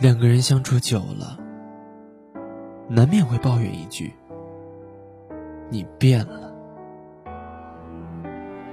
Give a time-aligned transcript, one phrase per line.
[0.00, 1.38] 两个人相处久了，
[2.88, 4.14] 难免会抱怨一句
[5.68, 6.50] ：“你变了。”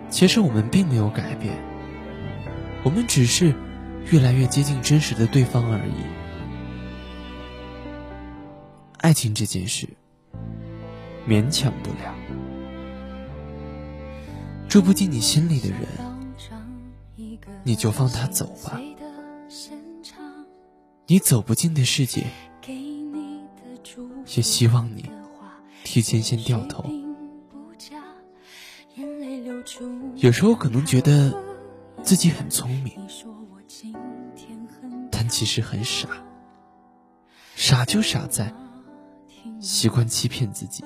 [0.09, 1.53] 其实我们并没有改变，
[2.85, 3.53] 我们只是
[4.09, 6.05] 越来越接近真实的对方而已。
[8.99, 9.85] 爱情这件事，
[11.27, 12.15] 勉强不了。
[14.69, 15.79] 住不进你心里的人，
[17.63, 18.79] 你就放他走吧。
[21.07, 22.27] 你走不进的世界，
[24.35, 25.09] 也希望你
[25.83, 26.85] 提前先掉头。
[30.15, 31.33] 有时候可能觉得
[32.03, 32.93] 自己很聪明，
[35.11, 36.09] 但其实很傻。
[37.55, 38.53] 傻就傻在
[39.59, 40.83] 习惯欺骗自己，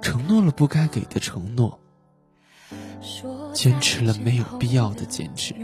[0.00, 1.80] 承诺了不该给的承诺，
[3.54, 5.54] 坚持了没有必要的坚持。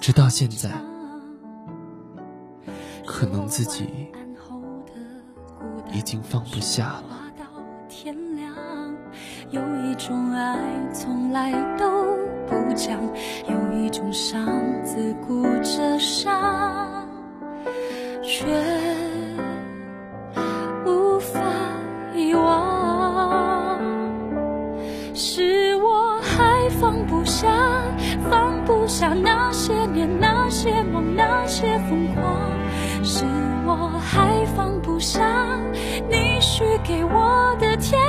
[0.00, 0.68] 直到现在，
[3.06, 3.86] 可能自己
[5.92, 7.20] 已经放不下了。
[9.50, 10.58] 有一种爱
[10.92, 12.16] 从来都
[12.48, 12.98] 不讲，
[13.48, 14.44] 有一种伤
[14.82, 17.06] 自顾着伤，
[18.22, 18.44] 却
[26.82, 27.48] 放不下，
[28.28, 30.08] 放不下那些年。
[30.20, 32.24] 那些梦，那些疯狂，
[33.04, 33.24] 是
[33.64, 35.22] 我还放不下
[36.10, 38.01] 你许给我的天。